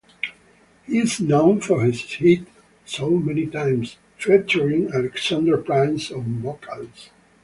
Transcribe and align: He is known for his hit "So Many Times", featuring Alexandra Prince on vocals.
He 0.87 0.97
is 0.97 1.19
known 1.21 1.61
for 1.61 1.83
his 1.85 2.01
hit 2.01 2.47
"So 2.85 3.07
Many 3.07 3.45
Times", 3.45 3.97
featuring 4.17 4.91
Alexandra 4.91 5.59
Prince 5.61 6.11
on 6.11 6.41
vocals. 6.41 7.11